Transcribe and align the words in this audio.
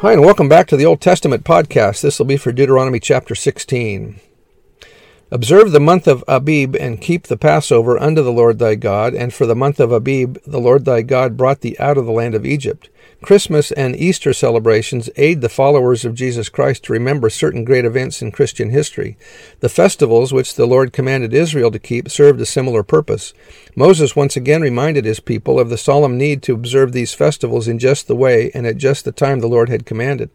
Hi, 0.00 0.14
and 0.14 0.22
welcome 0.22 0.48
back 0.48 0.66
to 0.68 0.78
the 0.78 0.86
Old 0.86 1.02
Testament 1.02 1.44
podcast. 1.44 2.00
This 2.00 2.18
will 2.18 2.24
be 2.24 2.38
for 2.38 2.52
Deuteronomy 2.52 3.00
chapter 3.00 3.34
16. 3.34 4.18
Observe 5.30 5.72
the 5.72 5.78
month 5.78 6.06
of 6.08 6.24
Abib 6.26 6.74
and 6.74 7.02
keep 7.02 7.24
the 7.24 7.36
Passover 7.36 7.98
unto 7.98 8.22
the 8.22 8.32
Lord 8.32 8.58
thy 8.58 8.76
God. 8.76 9.12
And 9.12 9.34
for 9.34 9.44
the 9.44 9.54
month 9.54 9.78
of 9.78 9.92
Abib, 9.92 10.38
the 10.46 10.58
Lord 10.58 10.86
thy 10.86 11.02
God 11.02 11.36
brought 11.36 11.60
thee 11.60 11.76
out 11.78 11.98
of 11.98 12.06
the 12.06 12.12
land 12.12 12.34
of 12.34 12.46
Egypt. 12.46 12.88
Christmas 13.22 13.70
and 13.72 13.94
Easter 13.94 14.32
celebrations 14.32 15.10
aid 15.16 15.42
the 15.42 15.50
followers 15.50 16.06
of 16.06 16.14
Jesus 16.14 16.48
Christ 16.48 16.84
to 16.84 16.94
remember 16.94 17.28
certain 17.28 17.64
great 17.64 17.84
events 17.84 18.22
in 18.22 18.32
Christian 18.32 18.70
history. 18.70 19.18
The 19.60 19.68
festivals 19.68 20.32
which 20.32 20.54
the 20.54 20.66
Lord 20.66 20.94
commanded 20.94 21.34
Israel 21.34 21.70
to 21.70 21.78
keep 21.78 22.08
served 22.08 22.40
a 22.40 22.46
similar 22.46 22.82
purpose. 22.82 23.34
Moses 23.76 24.16
once 24.16 24.36
again 24.36 24.62
reminded 24.62 25.04
his 25.04 25.20
people 25.20 25.60
of 25.60 25.68
the 25.68 25.76
solemn 25.76 26.16
need 26.16 26.42
to 26.44 26.54
observe 26.54 26.92
these 26.92 27.12
festivals 27.12 27.68
in 27.68 27.78
just 27.78 28.08
the 28.08 28.16
way 28.16 28.50
and 28.54 28.66
at 28.66 28.78
just 28.78 29.04
the 29.04 29.12
time 29.12 29.40
the 29.40 29.48
Lord 29.48 29.68
had 29.68 29.84
commanded. 29.84 30.30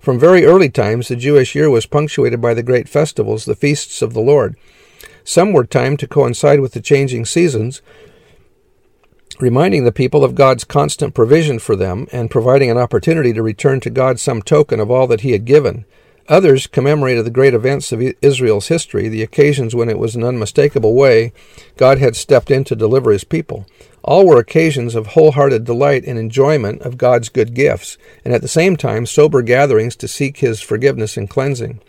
From 0.00 0.18
very 0.18 0.44
early 0.44 0.68
times, 0.68 1.08
the 1.08 1.16
Jewish 1.16 1.54
year 1.54 1.70
was 1.70 1.86
punctuated 1.86 2.40
by 2.40 2.52
the 2.52 2.64
great 2.64 2.88
festivals, 2.88 3.44
the 3.44 3.54
feasts 3.54 4.02
of 4.02 4.12
the 4.12 4.20
Lord. 4.20 4.56
Some 5.22 5.52
were 5.52 5.64
timed 5.64 6.00
to 6.00 6.08
coincide 6.08 6.60
with 6.60 6.72
the 6.72 6.82
changing 6.82 7.26
seasons, 7.26 7.80
reminding 9.40 9.84
the 9.84 9.92
people 9.92 10.24
of 10.24 10.34
God's 10.34 10.64
constant 10.64 11.14
provision 11.14 11.58
for 11.58 11.76
them 11.76 12.06
and 12.12 12.30
providing 12.30 12.70
an 12.70 12.78
opportunity 12.78 13.32
to 13.32 13.42
return 13.42 13.80
to 13.80 13.90
God 13.90 14.20
some 14.20 14.42
token 14.42 14.80
of 14.80 14.90
all 14.90 15.06
that 15.06 15.22
He 15.22 15.32
had 15.32 15.44
given. 15.44 15.84
Others 16.28 16.68
commemorated 16.68 17.26
the 17.26 17.30
great 17.30 17.52
events 17.52 17.92
of 17.92 18.00
Israel's 18.22 18.68
history, 18.68 19.08
the 19.08 19.22
occasions 19.22 19.74
when 19.74 19.90
it 19.90 19.98
was 19.98 20.16
an 20.16 20.24
unmistakable 20.24 20.94
way 20.94 21.32
God 21.76 21.98
had 21.98 22.16
stepped 22.16 22.50
in 22.50 22.64
to 22.64 22.74
deliver 22.74 23.10
His 23.10 23.24
people. 23.24 23.66
All 24.06 24.26
were 24.26 24.38
occasions 24.38 24.94
of 24.94 25.08
wholehearted 25.08 25.64
delight 25.64 26.04
and 26.06 26.18
enjoyment 26.18 26.82
of 26.82 26.98
God's 26.98 27.30
good 27.30 27.54
gifts, 27.54 27.96
and 28.22 28.34
at 28.34 28.42
the 28.42 28.48
same 28.48 28.76
time 28.76 29.06
sober 29.06 29.40
gatherings 29.40 29.96
to 29.96 30.08
seek 30.08 30.36
His 30.36 30.60
forgiveness 30.60 31.16
and 31.16 31.28
cleansing. 31.28 31.80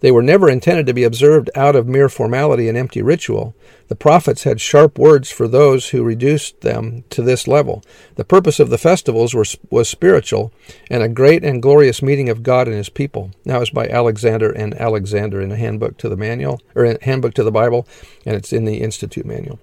They 0.00 0.10
were 0.10 0.22
never 0.22 0.50
intended 0.50 0.84
to 0.84 0.92
be 0.92 1.04
observed 1.04 1.48
out 1.54 1.74
of 1.74 1.88
mere 1.88 2.10
formality 2.10 2.68
and 2.68 2.76
empty 2.76 3.00
ritual. 3.00 3.54
The 3.88 3.96
prophets 3.96 4.42
had 4.42 4.60
sharp 4.60 4.98
words 4.98 5.30
for 5.30 5.48
those 5.48 5.88
who 5.88 6.04
reduced 6.04 6.60
them 6.60 7.04
to 7.08 7.22
this 7.22 7.48
level. 7.48 7.82
The 8.16 8.24
purpose 8.24 8.60
of 8.60 8.68
the 8.68 8.76
festivals 8.76 9.34
was, 9.34 9.56
was 9.70 9.88
spiritual 9.88 10.52
and 10.90 11.02
a 11.02 11.08
great 11.08 11.42
and 11.42 11.62
glorious 11.62 12.02
meeting 12.02 12.28
of 12.28 12.42
God 12.42 12.68
and 12.68 12.76
His 12.76 12.90
people. 12.90 13.30
Now 13.46 13.62
it's 13.62 13.70
by 13.70 13.88
Alexander 13.88 14.52
and 14.52 14.74
Alexander 14.74 15.40
in 15.40 15.50
a 15.50 15.56
handbook 15.56 15.96
to 15.98 16.10
the 16.10 16.18
manual, 16.18 16.60
or 16.74 16.98
handbook 17.00 17.32
to 17.34 17.44
the 17.44 17.50
Bible, 17.50 17.88
and 18.26 18.36
it's 18.36 18.52
in 18.52 18.66
the 18.66 18.82
Institute 18.82 19.24
manual. 19.24 19.58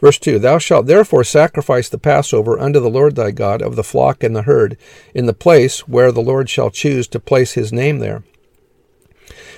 Verse 0.00 0.18
2 0.18 0.38
Thou 0.38 0.58
shalt 0.58 0.86
therefore 0.86 1.24
sacrifice 1.24 1.88
the 1.88 1.98
Passover 1.98 2.58
unto 2.58 2.80
the 2.80 2.90
Lord 2.90 3.16
thy 3.16 3.30
God 3.30 3.62
of 3.62 3.76
the 3.76 3.84
flock 3.84 4.22
and 4.22 4.34
the 4.34 4.42
herd, 4.42 4.76
in 5.14 5.26
the 5.26 5.32
place 5.32 5.88
where 5.88 6.12
the 6.12 6.20
Lord 6.20 6.50
shall 6.50 6.70
choose 6.70 7.06
to 7.08 7.20
place 7.20 7.52
his 7.52 7.72
name 7.72 7.98
there. 7.98 8.22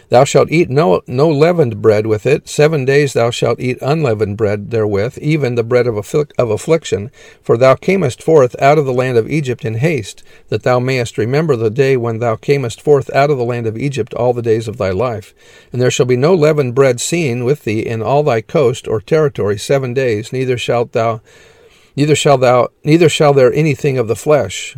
Thou 0.08 0.24
shalt 0.24 0.50
eat 0.50 0.70
no, 0.70 1.02
no 1.06 1.28
leavened 1.28 1.80
bread 1.80 2.06
with 2.06 2.26
it. 2.26 2.48
Seven 2.48 2.84
days 2.84 3.12
thou 3.12 3.30
shalt 3.30 3.60
eat 3.60 3.78
unleavened 3.80 4.36
bread 4.36 4.70
therewith, 4.70 5.18
even 5.18 5.54
the 5.54 5.62
bread 5.62 5.86
of, 5.86 5.96
of 6.38 6.50
affliction. 6.50 7.10
For 7.42 7.56
thou 7.56 7.74
camest 7.74 8.22
forth 8.22 8.54
out 8.60 8.78
of 8.78 8.86
the 8.86 8.92
land 8.92 9.16
of 9.16 9.30
Egypt 9.30 9.64
in 9.64 9.74
haste, 9.74 10.22
that 10.48 10.62
thou 10.62 10.78
mayest 10.78 11.18
remember 11.18 11.56
the 11.56 11.70
day 11.70 11.96
when 11.96 12.18
thou 12.18 12.36
camest 12.36 12.80
forth 12.80 13.12
out 13.14 13.30
of 13.30 13.38
the 13.38 13.44
land 13.44 13.66
of 13.66 13.78
Egypt 13.78 14.14
all 14.14 14.32
the 14.32 14.42
days 14.42 14.68
of 14.68 14.76
thy 14.76 14.90
life. 14.90 15.34
And 15.72 15.80
there 15.80 15.90
shall 15.90 16.06
be 16.06 16.16
no 16.16 16.34
leavened 16.34 16.74
bread 16.74 17.00
seen 17.00 17.44
with 17.44 17.64
thee 17.64 17.80
in 17.80 18.02
all 18.02 18.22
thy 18.22 18.40
coast 18.40 18.86
or 18.86 19.00
territory 19.00 19.58
seven 19.58 19.94
days, 19.94 20.32
neither 20.32 20.58
shalt 20.58 20.92
thou 20.92 21.20
neither 21.96 22.16
shall 22.16 22.38
thou 22.38 22.68
neither 22.82 23.08
shall 23.08 23.32
there 23.32 23.52
anything 23.52 23.98
of 23.98 24.08
the 24.08 24.16
flesh 24.16 24.76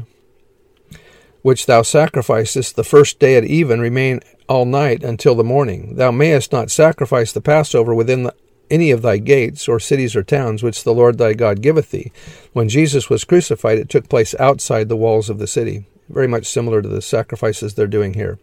which 1.43 1.66
thou 1.66 1.81
sacrificest 1.81 2.75
the 2.75 2.84
first 2.84 3.19
day 3.19 3.37
at 3.37 3.44
even 3.44 3.81
remain 3.81 4.20
all 4.48 4.64
night 4.64 5.02
until 5.02 5.34
the 5.34 5.44
morning. 5.44 5.96
Thou 5.96 6.10
mayest 6.10 6.52
not 6.52 6.70
sacrifice 6.70 7.32
the 7.32 7.40
Passover 7.40 7.94
within 7.94 8.24
the, 8.24 8.34
any 8.70 8.90
of 8.90 9.02
thy 9.02 9.18
gates, 9.18 9.68
or 9.68 9.78
cities 9.78 10.16
or 10.16 10.22
towns, 10.22 10.62
which 10.62 10.84
the 10.84 10.94
Lord 10.94 11.18
thy 11.18 11.34
God 11.34 11.62
giveth 11.62 11.90
thee. 11.90 12.12
When 12.52 12.68
Jesus 12.68 13.08
was 13.08 13.24
crucified, 13.24 13.78
it 13.78 13.88
took 13.88 14.08
place 14.08 14.34
outside 14.38 14.88
the 14.88 14.96
walls 14.96 15.30
of 15.30 15.38
the 15.38 15.46
city, 15.46 15.86
very 16.08 16.26
much 16.26 16.46
similar 16.46 16.82
to 16.82 16.88
the 16.88 17.02
sacrifices 17.02 17.74
they're 17.74 17.86
doing 17.86 18.14
here. 18.14 18.38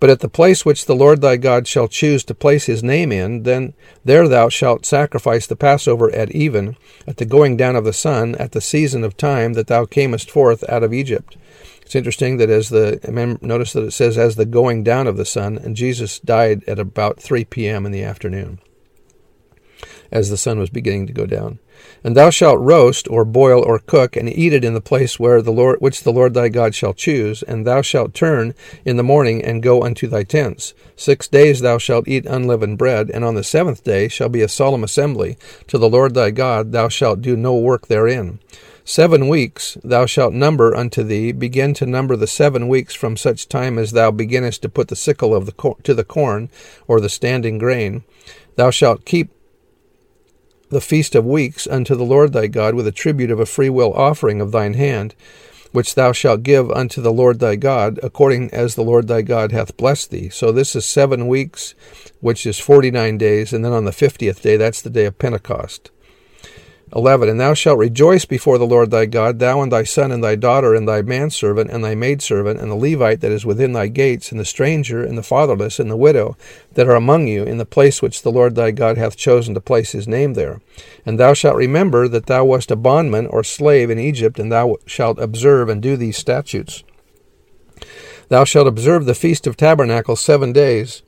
But 0.00 0.10
at 0.10 0.20
the 0.20 0.28
place 0.28 0.64
which 0.64 0.86
the 0.86 0.96
Lord 0.96 1.20
thy 1.20 1.36
God 1.36 1.68
shall 1.68 1.86
choose 1.86 2.24
to 2.24 2.34
place 2.34 2.66
his 2.66 2.82
name 2.82 3.12
in, 3.12 3.44
then 3.44 3.74
there 4.04 4.28
thou 4.28 4.48
shalt 4.48 4.84
sacrifice 4.84 5.46
the 5.46 5.56
Passover 5.56 6.10
at 6.12 6.32
even, 6.32 6.76
at 7.06 7.18
the 7.18 7.24
going 7.24 7.56
down 7.56 7.76
of 7.76 7.84
the 7.84 7.92
sun, 7.92 8.34
at 8.34 8.52
the 8.52 8.60
season 8.60 9.04
of 9.04 9.16
time 9.16 9.52
that 9.52 9.68
thou 9.68 9.84
camest 9.84 10.30
forth 10.30 10.68
out 10.68 10.82
of 10.82 10.92
Egypt. 10.92 11.36
It's 11.84 11.94
interesting 11.94 12.38
that 12.38 12.50
as 12.50 12.70
the 12.70 12.98
notice 13.42 13.72
that 13.72 13.84
it 13.84 13.92
says 13.92 14.16
as 14.16 14.36
the 14.36 14.46
going 14.46 14.82
down 14.82 15.06
of 15.06 15.16
the 15.16 15.24
sun, 15.24 15.58
and 15.58 15.76
Jesus 15.76 16.18
died 16.18 16.64
at 16.64 16.78
about 16.78 17.20
3 17.20 17.44
p.m. 17.44 17.86
in 17.86 17.92
the 17.92 18.02
afternoon, 18.02 18.58
as 20.10 20.30
the 20.30 20.36
sun 20.36 20.58
was 20.58 20.70
beginning 20.70 21.06
to 21.06 21.12
go 21.12 21.26
down. 21.26 21.58
And 22.02 22.16
thou 22.16 22.30
shalt 22.30 22.60
roast, 22.60 23.08
or 23.08 23.24
boil, 23.24 23.62
or 23.62 23.78
cook, 23.78 24.16
and 24.16 24.28
eat 24.28 24.52
it 24.52 24.64
in 24.64 24.74
the 24.74 24.80
place 24.80 25.18
where 25.18 25.42
the 25.42 25.52
Lord, 25.52 25.80
which 25.80 26.02
the 26.02 26.12
Lord 26.12 26.32
thy 26.32 26.48
God 26.48 26.74
shall 26.74 26.94
choose. 26.94 27.42
And 27.42 27.66
thou 27.66 27.82
shalt 27.82 28.14
turn 28.14 28.54
in 28.84 28.96
the 28.96 29.02
morning 29.02 29.44
and 29.44 29.62
go 29.62 29.82
unto 29.82 30.06
thy 30.06 30.22
tents. 30.22 30.72
Six 30.96 31.28
days 31.28 31.60
thou 31.60 31.78
shalt 31.78 32.08
eat 32.08 32.26
unleavened 32.26 32.78
bread, 32.78 33.10
and 33.10 33.24
on 33.24 33.34
the 33.34 33.44
seventh 33.44 33.84
day 33.84 34.08
shall 34.08 34.28
be 34.28 34.40
a 34.40 34.48
solemn 34.48 34.84
assembly 34.84 35.36
to 35.66 35.78
the 35.78 35.88
Lord 35.88 36.14
thy 36.14 36.30
God. 36.30 36.72
Thou 36.72 36.88
shalt 36.88 37.20
do 37.20 37.36
no 37.36 37.54
work 37.56 37.88
therein. 37.88 38.38
Seven 38.86 39.28
weeks 39.28 39.78
thou 39.82 40.04
shalt 40.04 40.34
number 40.34 40.76
unto 40.76 41.02
thee. 41.02 41.32
Begin 41.32 41.72
to 41.74 41.86
number 41.86 42.16
the 42.16 42.26
seven 42.26 42.68
weeks 42.68 42.94
from 42.94 43.16
such 43.16 43.48
time 43.48 43.78
as 43.78 43.92
thou 43.92 44.10
beginnest 44.10 44.60
to 44.62 44.68
put 44.68 44.88
the 44.88 44.96
sickle 44.96 45.34
of 45.34 45.46
the 45.46 45.52
cor- 45.52 45.78
to 45.84 45.94
the 45.94 46.04
corn, 46.04 46.50
or 46.86 47.00
the 47.00 47.08
standing 47.08 47.56
grain. 47.56 48.04
Thou 48.56 48.70
shalt 48.70 49.06
keep 49.06 49.30
the 50.68 50.82
feast 50.82 51.14
of 51.14 51.24
weeks 51.24 51.66
unto 51.66 51.94
the 51.94 52.04
Lord 52.04 52.32
thy 52.34 52.46
God 52.46 52.74
with 52.74 52.86
a 52.86 52.92
tribute 52.92 53.30
of 53.30 53.40
a 53.40 53.46
freewill 53.46 53.92
offering 53.94 54.40
of 54.40 54.52
thine 54.52 54.74
hand, 54.74 55.14
which 55.72 55.94
thou 55.94 56.12
shalt 56.12 56.42
give 56.42 56.70
unto 56.70 57.00
the 57.00 57.12
Lord 57.12 57.40
thy 57.40 57.56
God, 57.56 57.98
according 58.02 58.50
as 58.52 58.74
the 58.74 58.84
Lord 58.84 59.08
thy 59.08 59.22
God 59.22 59.50
hath 59.50 59.76
blessed 59.78 60.10
thee. 60.10 60.28
So 60.28 60.52
this 60.52 60.76
is 60.76 60.84
seven 60.84 61.26
weeks, 61.26 61.74
which 62.20 62.44
is 62.44 62.58
forty 62.58 62.90
nine 62.90 63.16
days, 63.16 63.54
and 63.54 63.64
then 63.64 63.72
on 63.72 63.86
the 63.86 63.92
fiftieth 63.92 64.42
day, 64.42 64.58
that's 64.58 64.82
the 64.82 64.90
day 64.90 65.06
of 65.06 65.18
Pentecost. 65.18 65.90
11. 66.94 67.28
And 67.28 67.40
thou 67.40 67.54
shalt 67.54 67.78
rejoice 67.78 68.24
before 68.24 68.56
the 68.56 68.66
Lord 68.66 68.90
thy 68.90 69.06
God, 69.06 69.38
thou 69.38 69.60
and 69.60 69.72
thy 69.72 69.82
son 69.82 70.12
and 70.12 70.22
thy 70.22 70.36
daughter 70.36 70.74
and 70.74 70.88
thy 70.88 71.02
manservant 71.02 71.70
and 71.70 71.84
thy 71.84 71.94
maidservant 71.94 72.60
and 72.60 72.70
the 72.70 72.76
Levite 72.76 73.20
that 73.20 73.32
is 73.32 73.44
within 73.44 73.72
thy 73.72 73.88
gates, 73.88 74.30
and 74.30 74.38
the 74.38 74.44
stranger 74.44 75.02
and 75.02 75.18
the 75.18 75.22
fatherless 75.22 75.80
and 75.80 75.90
the 75.90 75.96
widow 75.96 76.36
that 76.74 76.86
are 76.86 76.94
among 76.94 77.26
you, 77.26 77.42
in 77.42 77.58
the 77.58 77.66
place 77.66 78.00
which 78.00 78.22
the 78.22 78.30
Lord 78.30 78.54
thy 78.54 78.70
God 78.70 78.96
hath 78.96 79.16
chosen 79.16 79.54
to 79.54 79.60
place 79.60 79.92
his 79.92 80.06
name 80.06 80.34
there. 80.34 80.60
And 81.04 81.18
thou 81.18 81.34
shalt 81.34 81.56
remember 81.56 82.06
that 82.08 82.26
thou 82.26 82.44
wast 82.44 82.70
a 82.70 82.76
bondman 82.76 83.26
or 83.26 83.42
slave 83.42 83.90
in 83.90 83.98
Egypt, 83.98 84.38
and 84.38 84.52
thou 84.52 84.76
shalt 84.86 85.18
observe 85.18 85.68
and 85.68 85.82
do 85.82 85.96
these 85.96 86.16
statutes. 86.16 86.84
Thou 88.28 88.44
shalt 88.44 88.68
observe 88.68 89.04
the 89.04 89.14
feast 89.14 89.46
of 89.46 89.56
tabernacles 89.56 90.20
seven 90.20 90.52
days 90.52 91.02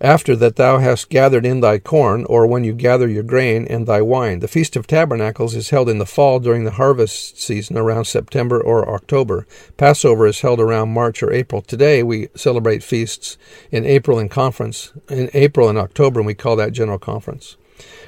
after 0.00 0.36
that 0.36 0.56
thou 0.56 0.78
hast 0.78 1.08
gathered 1.08 1.46
in 1.46 1.60
thy 1.60 1.78
corn, 1.78 2.24
or 2.26 2.46
when 2.46 2.64
you 2.64 2.72
gather 2.72 3.08
your 3.08 3.22
grain 3.22 3.66
and 3.66 3.86
thy 3.86 4.02
wine. 4.02 4.40
The 4.40 4.48
Feast 4.48 4.76
of 4.76 4.86
Tabernacles 4.86 5.54
is 5.54 5.70
held 5.70 5.88
in 5.88 5.98
the 5.98 6.06
fall 6.06 6.40
during 6.40 6.64
the 6.64 6.72
harvest 6.72 7.40
season 7.40 7.76
around 7.78 8.04
September 8.04 8.60
or 8.60 8.88
October. 8.88 9.46
Passover 9.76 10.26
is 10.26 10.40
held 10.40 10.60
around 10.60 10.94
March 10.94 11.22
or 11.22 11.32
April. 11.32 11.62
Today 11.62 12.02
we 12.02 12.28
celebrate 12.34 12.82
feasts 12.82 13.38
in 13.70 13.84
April 13.84 14.18
and 14.18 14.30
conference 14.30 14.92
in 15.08 15.30
April 15.32 15.68
and 15.68 15.78
October, 15.78 16.20
and 16.20 16.26
we 16.26 16.34
call 16.34 16.56
that 16.56 16.72
General 16.72 16.98
Conference. 16.98 17.56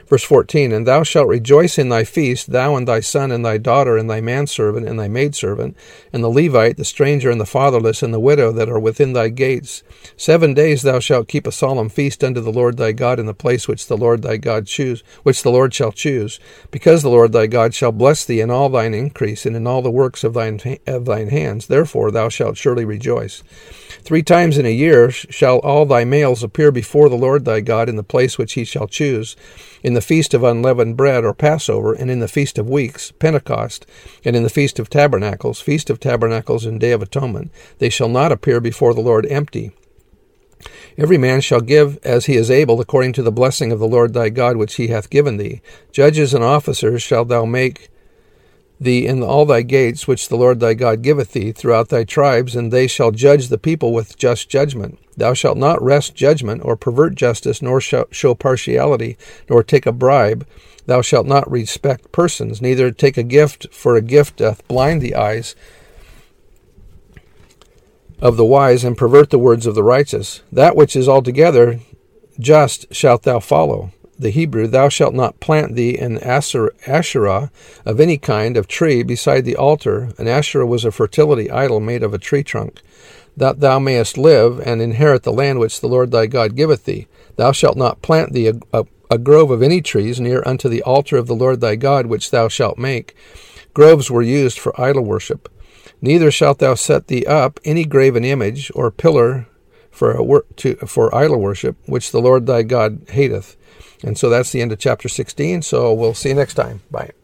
Verse 0.09 0.25
14 0.25 0.73
And 0.73 0.87
thou 0.87 1.03
shalt 1.03 1.29
rejoice 1.29 1.79
in 1.79 1.91
thy 1.91 2.03
feast, 2.03 2.51
thou 2.51 2.77
and 2.77 2.89
thy 2.89 3.01
son 3.01 3.31
and 3.31 3.45
thy 3.45 3.59
daughter 3.59 3.99
and 3.99 4.09
thy 4.09 4.23
manservant 4.23 4.89
and 4.89 4.99
thy 4.99 5.09
maidservant, 5.09 5.77
and 6.15 6.25
the 6.25 6.31
Levite, 6.31 6.79
the 6.79 6.85
stranger 6.85 7.31
and 7.31 7.39
the 7.39 7.45
fatherless 7.47 8.03
and 8.03 8.15
the 8.15 8.21
widow 8.21 8.51
that 8.51 8.71
are 8.71 8.79
within 8.79 9.13
thy 9.13 9.29
gates. 9.29 9.83
Seven 10.17 10.55
days 10.55 10.81
thou 10.81 10.99
shalt 10.99 11.29
keep 11.29 11.47
a 11.47 11.53
solemn 11.53 11.91
feast 11.91 12.25
unto 12.25 12.41
the 12.41 12.53
Lord 12.53 12.79
thy 12.79 12.93
God 12.93 13.21
in 13.21 13.27
the 13.27 13.35
place 13.35 13.69
which 13.69 13.87
the 13.87 13.99
Lord 13.99 14.23
thy 14.23 14.39
God 14.39 14.67
choose, 14.67 15.03
which 15.25 15.43
the 15.43 15.51
Lord 15.51 15.75
shall 15.75 15.93
choose, 15.93 16.41
because 16.71 17.03
the 17.03 17.11
Lord 17.11 17.33
thy 17.33 17.47
God 17.47 17.75
shall 17.75 17.93
bless 17.93 18.25
thee 18.25 18.41
in 18.41 18.51
all 18.51 18.71
thine 18.71 18.95
increase 18.95 19.45
and 19.45 19.55
in 19.55 19.67
all 19.67 19.83
the 19.83 19.91
works 19.91 20.25
of 20.25 20.33
thine 20.33 20.59
of 20.87 21.05
thine 21.05 21.29
hands. 21.29 21.67
Therefore 21.67 22.11
thou 22.11 22.31
shalt 22.31 22.57
surely 22.57 22.87
rejoice. 22.87 23.43
Three 24.03 24.23
times 24.23 24.57
in 24.57 24.65
a 24.65 24.71
year 24.71 25.11
shall 25.11 25.59
all 25.59 25.85
thy 25.85 26.05
males 26.05 26.43
appear 26.43 26.71
before 26.71 27.11
the 27.11 27.17
Lord 27.17 27.45
thy 27.45 27.61
God 27.61 27.91
in 27.91 27.97
the 27.97 28.03
place 28.03 28.39
which 28.39 28.55
he 28.55 28.65
shall 28.65 28.87
choose, 28.87 29.37
in 29.83 29.95
the 29.95 30.01
feast 30.01 30.35
of 30.35 30.43
unleavened 30.43 30.97
bread 30.97 31.25
or 31.25 31.35
Passover, 31.35 31.93
and 31.93 32.11
in 32.11 32.21
the 32.21 32.29
feast 32.29 32.59
of 32.59 32.69
weeks, 32.69 33.13
Pentecost, 33.13 33.87
and 34.25 34.35
in 34.35 34.43
the 34.43 34.51
feast 34.51 34.79
of 34.79 34.91
tabernacles, 34.91 35.61
feast 35.61 35.91
of 35.91 36.01
tabernacles, 36.01 36.65
and 36.65 36.81
day 36.81 36.93
of 36.93 37.03
atonement. 37.03 37.51
They 37.79 37.89
shall 37.89 38.09
not 38.09 38.33
appear 38.33 38.61
before 38.61 38.95
the 38.95 39.01
Lord 39.01 39.27
empty. 39.27 39.73
Every 40.97 41.19
man 41.19 41.41
shall 41.41 41.61
give 41.61 41.99
as 42.05 42.27
he 42.27 42.35
is 42.35 42.51
able, 42.51 42.81
according 42.81 43.13
to 43.15 43.23
the 43.23 43.31
blessing 43.31 43.71
of 43.71 43.79
the 43.79 43.87
Lord 43.87 44.15
thy 44.15 44.31
God 44.31 44.57
which 44.57 44.75
he 44.75 44.89
hath 44.89 45.11
given 45.11 45.37
thee. 45.37 45.61
Judges 45.93 46.35
and 46.35 46.43
officers 46.43 47.03
shalt 47.03 47.29
thou 47.29 47.45
make 47.45 47.89
thee 48.81 49.07
in 49.07 49.23
all 49.23 49.45
thy 49.45 49.63
gates 49.63 50.07
which 50.07 50.29
the 50.29 50.37
Lord 50.37 50.61
thy 50.61 50.75
God 50.75 51.03
giveth 51.03 51.33
thee 51.33 51.53
throughout 51.53 51.89
thy 51.89 52.05
tribes, 52.05 52.55
and 52.55 52.73
they 52.73 52.87
shall 52.87 53.11
judge 53.11 53.49
the 53.49 53.59
people 53.59 53.93
with 53.93 54.17
just 54.17 54.49
judgment. 54.49 54.99
Thou 55.17 55.35
shalt 55.35 55.59
not 55.59 55.83
wrest 55.83 56.15
judgment, 56.15 56.63
or 56.65 56.77
pervert 56.77 57.15
justice, 57.15 57.61
nor 57.61 57.81
show 57.81 58.35
partiality, 58.35 59.17
nor 59.51 59.63
take 59.63 59.87
a 59.87 59.93
bribe. 59.93 60.47
Thou 60.87 61.03
shalt 61.03 61.27
not 61.27 61.51
respect 61.51 62.13
persons, 62.13 62.63
neither 62.63 62.91
take 62.91 63.19
a 63.19 63.23
gift, 63.23 63.67
for 63.73 63.97
a 63.97 64.03
gift 64.03 64.37
doth 64.37 64.67
blind 64.69 65.03
the 65.03 65.15
eyes 65.15 65.57
of 68.21 68.37
the 68.37 68.45
wise, 68.45 68.85
and 68.85 68.97
pervert 68.97 69.31
the 69.31 69.39
words 69.39 69.67
of 69.67 69.75
the 69.75 69.83
righteous. 69.83 70.43
That 70.53 70.77
which 70.77 70.95
is 70.97 71.09
altogether 71.09 71.81
just 72.39 72.93
shalt 72.95 73.25
thou 73.25 73.41
follow 73.41 73.91
the 74.19 74.31
Hebrew, 74.31 74.67
Thou 74.67 74.89
shalt 74.89 75.15
not 75.15 75.41
plant 75.41 75.75
thee 75.75 75.97
an 75.97 76.19
Asherah 76.19 77.51
of 77.85 78.01
any 78.01 78.19
kind 78.19 78.57
of 78.57 78.67
tree 78.67 79.03
beside 79.03 79.45
the 79.45 79.57
altar. 79.57 80.11
An 80.19 80.27
Asherah 80.27 80.67
was 80.67 80.85
a 80.85 80.91
fertility 80.91 81.51
idol 81.51 81.81
made 81.81 82.03
of 82.03 82.13
a 82.13 82.19
tree 82.19 82.43
trunk, 82.43 82.83
that 83.37 83.61
thou 83.61 83.79
mayest 83.79 84.19
live 84.19 84.61
and 84.61 84.83
inherit 84.83 85.23
the 85.23 85.33
land 85.33 85.61
which 85.61 85.81
the 85.81 85.89
Lord 85.89 86.11
thy 86.11 86.27
God 86.27 86.57
giveth 86.57 86.85
thee. 86.85 87.07
Thou 87.37 87.53
shalt 87.53 87.77
not 87.77 88.03
plant 88.03 88.33
thee 88.33 88.49
a, 88.49 88.55
a, 88.73 88.85
a 89.11 89.19
grove 89.19 89.51
of 89.51 89.63
any 89.63 89.81
trees 89.81 90.21
near 90.21 90.43
unto 90.45 90.69
the 90.69 90.83
altar 90.83 91.17
of 91.17 91.29
the 91.29 91.37
Lord 91.37 91.61
thy 91.61 91.77
God 91.77 92.07
which 92.07 92.31
thou 92.31 92.49
shalt 92.49 92.79
make. 92.79 93.15
Groves 93.73 94.11
were 94.11 94.23
used 94.23 94.59
for 94.59 94.79
idol 94.81 95.05
worship. 95.05 95.49
Neither 96.01 96.31
shalt 96.31 96.59
thou 96.59 96.75
set 96.75 97.07
thee 97.07 97.27
up 97.27 97.61
any 97.65 97.85
graven 97.85 98.25
image 98.25 98.71
or 98.75 98.91
pillar 98.91 99.47
for, 99.99 100.45
to, 100.57 100.77
for 100.77 101.15
idol 101.15 101.41
worship, 101.41 101.77
which 101.87 102.13
the 102.13 102.21
Lord 102.21 102.47
thy 102.47 102.63
God 102.63 103.05
hateth. 103.09 103.57
And 104.05 104.17
so 104.17 104.31
that's 104.31 104.53
the 104.53 104.63
end 104.63 104.71
of 104.71 104.79
chapter 104.79 105.09
16. 105.09 105.63
So 105.63 105.93
we'll 105.93 106.15
see 106.15 106.29
you 106.29 106.37
next 106.37 106.55
time. 106.55 106.83
Bye. 106.91 107.18